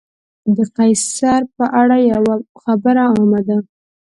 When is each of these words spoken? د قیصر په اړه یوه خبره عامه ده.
د 0.55 0.57
قیصر 0.77 1.41
په 1.55 1.65
اړه 1.81 1.97
یوه 2.11 2.35
خبره 2.63 3.03
عامه 3.15 3.41
ده. 3.47 3.57